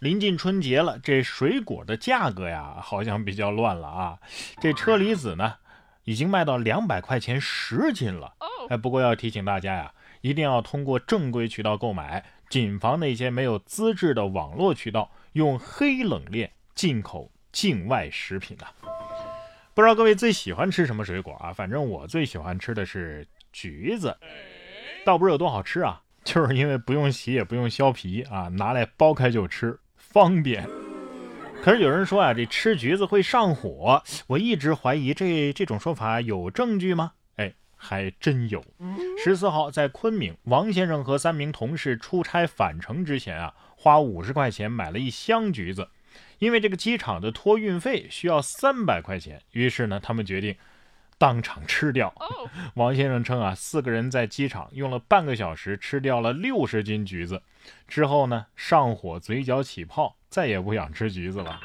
[0.00, 4.18] 临近春节了，这水果的价格呀，好像比较乱了啊。
[4.58, 5.56] 这车厘子呢，
[6.04, 8.32] 已经卖到两百块钱十斤了。
[8.70, 9.92] 哎，不过要提醒大家呀，
[10.22, 18.72] 一定要通过正规渠道购买，谨防那些没有资质的网络渠道用黑冷链进口境外食品啊。
[19.74, 21.52] 不知道各位最喜欢吃什么水果啊？
[21.52, 24.16] 反正我最喜欢吃的是橘子，
[25.04, 29.78] 倒不是有多好吃啊，就是因为不用洗也不用削皮啊，拿来剥开就吃。
[30.10, 30.68] 方便，
[31.62, 34.02] 可是有人说啊，这吃橘子会上火。
[34.26, 37.12] 我一直怀疑这这种说法有证据吗？
[37.36, 38.60] 哎，还真有。
[39.22, 45.88] 十四号在昆明，王先生和三名同事出差返程之前啊，花五十块钱买了一箱橘子，
[46.40, 50.56] 因为这个机场的托运费需要三百块钱，于是呢，他们决定。
[51.20, 52.12] 当场吃掉。
[52.74, 57.42] 王先生称啊，四个人在机场用了半个小时吃掉了六十斤橘子，
[57.86, 61.60] 之后呢上火，嘴角起泡，再也不想吃橘子了。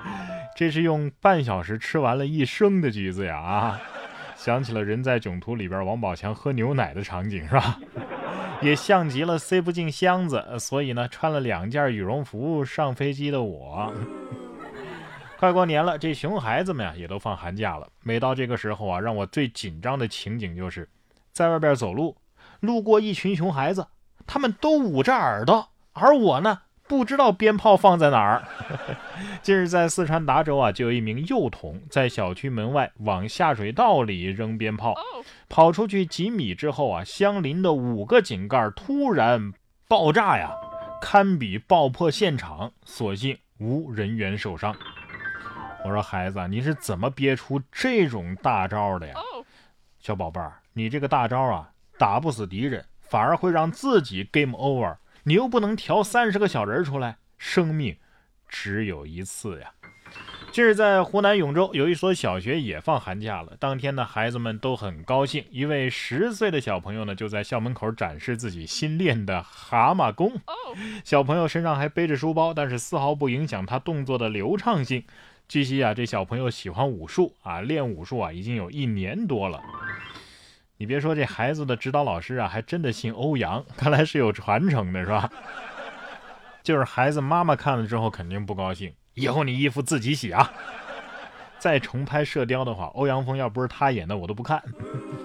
[0.56, 3.36] 这是用半小时吃完了一升的橘子呀！
[3.38, 3.80] 啊，
[4.36, 7.78] 想起了人在囧途里边王宝强喝牛奶的场景是吧？
[8.62, 13.92] 也像极了塞不进箱子，所以呢穿了两件羽绒服上飞机的我。
[15.44, 17.86] 快过年了，这熊孩子们呀也都放寒假了。
[18.02, 20.88] 每到这个时候啊，让我最紧张的情景就是
[21.32, 22.16] 在外边走路，
[22.60, 23.86] 路过一群熊孩子，
[24.26, 28.42] 他们都捂着耳朵，而我呢不知道鞭炮放在哪儿。
[29.42, 34.94] 近日在四川达州啊，就有一名幼童在小区门外往下水道里扔鞭炮，
[35.50, 39.52] 跑出去几米之后啊，相邻的五个井盖突然
[39.86, 40.50] 爆炸呀，
[41.02, 44.74] 堪比爆破现场，所幸无人员受伤。
[45.84, 49.14] 我说孩子，你是怎么憋出这种大招的呀？
[50.00, 54.96] 小宝贝儿，你这个大招啊，打不死敌人，反而会让自己 game over。
[55.24, 57.98] 你又不能调三十个小人出来，生命
[58.48, 59.72] 只有一次呀。
[60.52, 63.54] 近日在湖南永州，有一所小学也放寒假了。
[63.60, 65.44] 当天呢，孩子们都很高兴。
[65.50, 70.32] 一位十岁的小朋友呢，就在校门口展示自己新练的蛤蟆功。
[71.04, 75.04] 小朋友身上还背着书包，但是丝毫不影响他动作的流畅性。
[75.46, 79.60] 据悉啊，这小朋友喜欢武术啊，练武术啊已经有一年多了。
[80.76, 85.30] 你别说，这孩子的指导老师啊，还真的姓欧阳，看来是有传承的，是吧？
[86.64, 90.50] 就是孩子妈妈看了之后肯定不高兴，以后你衣服自己洗啊。
[91.58, 94.62] 再重拍《射雕》的话，欧阳锋要不是他演的，我都不看。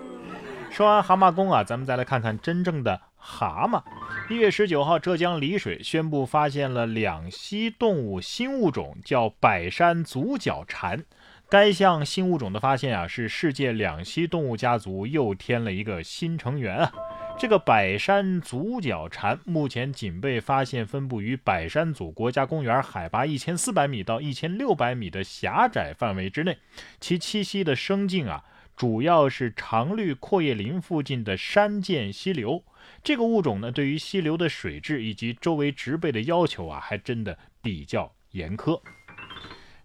[0.72, 3.82] 说完蛤蟆功啊，咱们再来看看真正的蛤蟆。
[4.28, 11.04] 一月十九号，浙江丽水宣布发现了两栖动物新物种，叫百山足角蝉。
[11.48, 16.92] 该项新物种的发现啊，是世界两栖动物家族又添了一个新成员啊。
[17.38, 26.58] 这个百山足角蝉目前仅被发现分布于百山祖国家公园海拔一千四百米到一千六百米的狭窄范围之内，
[26.98, 28.42] 其栖息的生境啊，
[28.76, 32.62] 主要是常绿阔叶林附近的山涧溪流。
[33.02, 38.80] 这个物种呢，对于溪流的水质以及周围植被的要求啊，还真的比较严苛。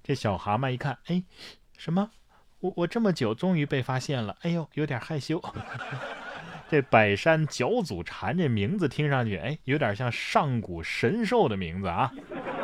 [0.03, 1.23] 这小蛤蟆一看，哎，
[1.77, 2.11] 什么？
[2.59, 5.41] 我我这么久终于被发现了，哎呦，有点害羞。
[6.69, 12.11] 这百山脚足蝉这名字听上去，哎，有点像上古神兽的名字啊。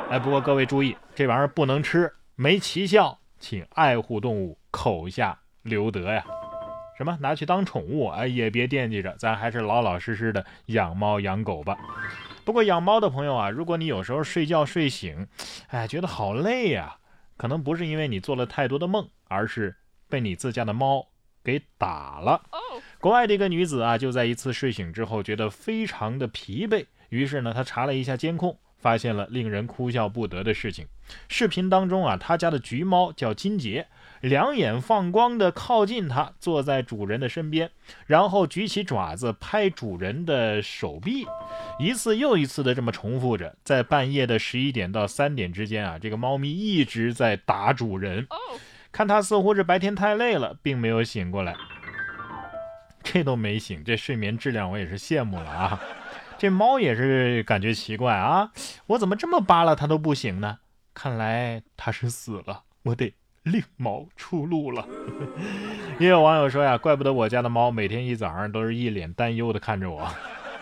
[0.09, 6.25] 哎，不过各位注意，这玩意儿不能吃，没奇效，请爱护动物，口下留德呀。
[6.97, 8.07] 什么拿去当宠物？
[8.07, 11.77] 哎，也别惦记着，咱还是老老实实的养猫养狗吧。
[12.43, 15.27] 不过养猫的朋友啊，如果你有时候睡觉睡醒，
[15.67, 16.97] 哎，觉得好累呀，
[17.37, 19.75] 可能不是因为你做了太多的梦，而是
[20.09, 21.09] 被你自家的猫
[21.43, 22.41] 给打了。
[22.99, 28.57] 国外的一个女子啊，就在一次睡醒之后，觉得非常的疲惫，于是呢，她查了一下监控。
[28.87, 30.87] 发现了令人哭笑不得的事情。
[31.27, 33.87] 视频当中啊，他家的橘猫叫金杰，
[34.21, 37.69] 两眼放光的靠近他，坐在主人的身边，
[38.05, 41.27] 然后举起爪子拍主人的手臂，
[41.77, 43.57] 一次又一次的这么重复着。
[43.65, 48.25] 在半夜的十一点到三点之间啊，这个猫咪一直在打主人。
[48.93, 51.53] 看他似乎是白天太累了，并没有醒过来。
[53.03, 55.77] 这都没醒，这睡眠质量我也是羡慕了啊。
[56.37, 58.51] 这猫也是感觉奇怪啊，
[58.87, 60.59] 我怎么这么扒拉它都不行呢？
[60.93, 63.13] 看来它是死了，我得
[63.43, 64.87] 另谋出路了。
[65.99, 70.07] 也有网友说呀，怪不得我家的猫每天一早上都是一脸担忧的看着我。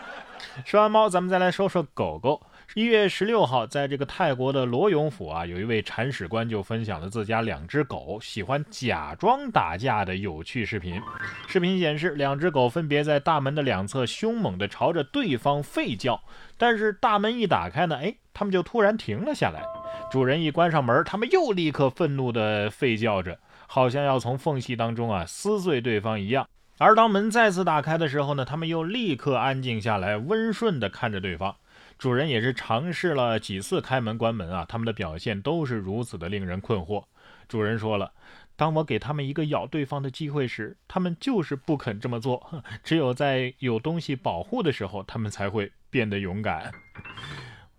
[0.64, 2.42] 说完猫，咱们再来说说狗狗。
[2.76, 11.02] 一月十六号，在这个泰国的罗永府啊，有一位铲屎官就分享了自家两只狗喜欢假装打架的有趣视频。
[11.48, 16.22] 视频显示，两只狗分别在大门的两侧凶猛地朝着对方吠叫，
[16.58, 19.64] 但是大门一打开呢，哎，它们就突然停了下来。
[20.12, 26.46] 主人一关上门，它们又立刻愤怒地吠叫着，好像要从缝隙当中啊撕碎对方一样。
[26.78, 31.56] 而当门再次打开的时候呢，它们又立刻安静下来，温顺地看着对方。
[31.98, 37.04] 主人也是尝试了几次开门关门啊，他们的表现都是如此的令人困惑。
[37.48, 38.12] 主人说了，
[38.56, 42.64] 当我给他们一个咬对方的机会时，他们就是不肯这么做。
[42.84, 46.72] 只有在有东西保护的时候，他们才会变得勇敢。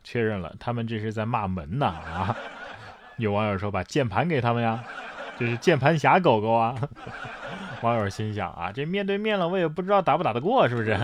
[0.03, 2.37] 确认了，他们这是在骂门呐啊！
[3.19, 4.83] 有网友说把键盘给他们呀，
[5.39, 6.75] 这是键盘侠狗狗啊。
[7.83, 10.97] 网友心想啊，这面对面了，我也不知道打不打得过，是不是？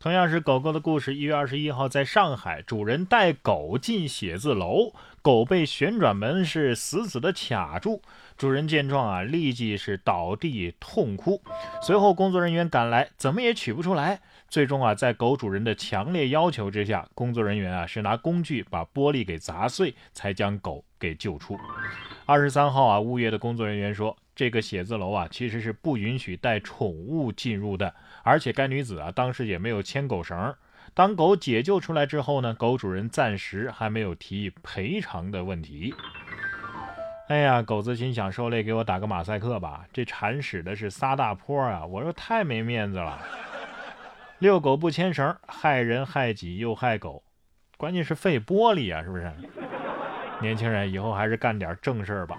[0.00, 1.12] 同样是狗狗的故事。
[1.16, 4.92] 一月二十一号，在上海，主人带狗进写字楼，
[5.22, 8.00] 狗被旋转门是死死的卡住。
[8.36, 11.42] 主人见状啊，立即是倒地痛哭。
[11.82, 14.20] 随后工作人员赶来，怎么也取不出来。
[14.48, 21.58] 最终啊，在狗主人的强烈要求之下，工作人员啊是拿工具把玻璃给砸碎，才将狗给救出。
[22.24, 27.92] 二十三号啊，物业的工作人员说，这个写字楼啊其实是不允许带宠物进入的。
[28.22, 30.54] 而且该女子啊，当时也没有牵狗绳。
[30.94, 35.92] 当狗解救出来之后呢，狗主人暂时还没有提赔偿的问题。
[37.28, 39.84] 哎呀，狗子心想，受累给我打个马赛克吧。
[39.92, 41.84] 这铲屎的是撒大泼啊！
[41.84, 43.20] 我说太没面子了。
[44.38, 47.24] 遛狗不牵绳，害人害己又害狗，
[47.76, 49.32] 关键是废玻璃啊，是不是？
[50.40, 52.38] 年轻人以后还是干点正事儿吧。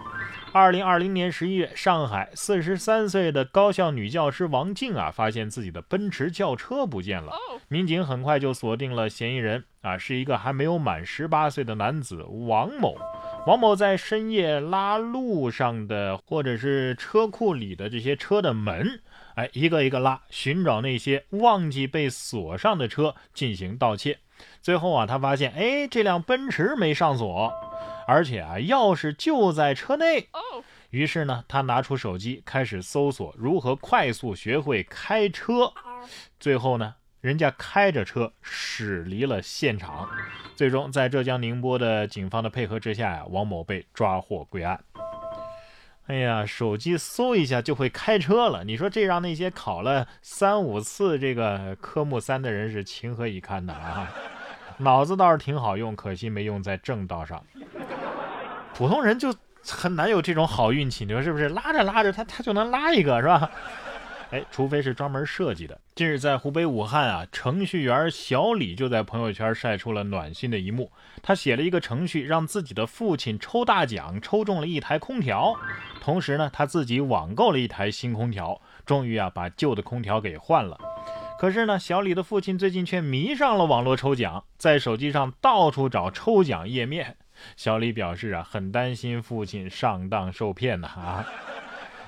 [0.51, 7.31] 二零二零年十一月，上海四十三岁的高校女教师王静啊，发现自己的奔驰轿车不见了。
[7.67, 12.97] 民警很快就锁定了嫌疑人啊，是一个还没有满十八岁的男子王某。
[13.45, 19.01] 王某在深夜拉路上的或者是车库里的这些车的门，
[19.35, 24.17] 哎，一个一个拉，寻找那些忘记被锁上的车进行盗窃。
[24.61, 27.53] 最后啊，他发现，哎，这辆奔驰没上锁。
[28.09, 30.29] 而且啊，钥匙就在车内。
[30.89, 35.71] 于是呢，他拿出手机开始搜索如何快速学会开车。
[36.39, 40.09] 最后呢，人家开着车驶离了现场。
[40.55, 44.83] 最终，在浙江宁波的警方的配合之下呀，王某被抓获归案。
[46.07, 53.71] 哎呀，手机搜一下就会开车了，你说这让那些考了三五次这个科目三的人是情何以堪的？
[53.71, 54.11] 啊，
[54.79, 57.45] 脑子倒是挺好用，可惜没用在正道上。
[58.79, 61.49] 普通人就很难有这种好运气，你说是不是？
[61.49, 63.51] 拉着拉着，他他就能拉一个，是吧？
[64.31, 65.77] 哎，除非是专门设计的。
[65.95, 70.89] 近日在湖北武汉啊，程序员小李就在朋友圈晒出了暖心的一幕。
[71.21, 75.53] 他写了一个程序，让自己的父亲抽大奖，抽中了一台空调。
[75.99, 80.79] 同时呢，他自己网购了一台新空调，终于啊把旧的空调给换了。
[81.37, 87.17] 可是呢，小李的父亲最近却迷上了网络抽奖，在手机上到处找抽奖页面。
[87.57, 91.25] 小李表示啊，很担心父亲上当受骗呐啊！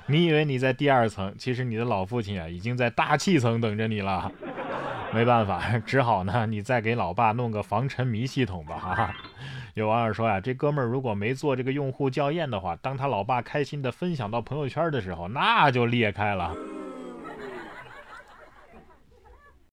[0.08, 4.32] 你以为你在第二层，其实你的老父亲啊已经在大气层等着你了。
[5.14, 9.16] 没办法，只好呢，你再给老爸弄个防沉迷系统吧哈。
[9.74, 16.56] 有网友说呀，这哥们儿如果没做这个用户校验的话，当他老爸开心的分享到朋友圈的时候，那就裂开了。